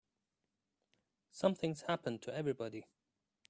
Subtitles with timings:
[1.29, 2.87] Something's happened to everybody.